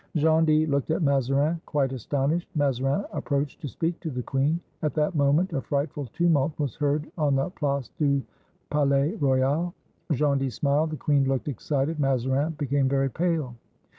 [0.19, 2.49] Gondy looked at Mazarin, quite astonished.
[2.55, 4.59] Mazarin approached to speak to the queen.
[4.81, 8.23] At that moment a frightful tumult was heard on the Place du
[8.71, 9.75] Palais Royal.
[10.17, 13.53] Gondy smiled, the queen looked excited, Mazarin became very pale.